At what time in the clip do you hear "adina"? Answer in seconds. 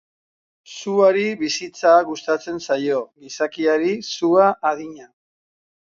4.71-5.11